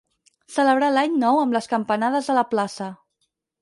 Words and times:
Celebrar 0.55 0.89
l'any 0.95 1.21
nou 1.25 1.43
amb 1.43 1.59
les 1.59 1.71
campanades 1.77 2.35
a 2.37 2.41
la 2.43 2.49
plaça. 2.57 2.93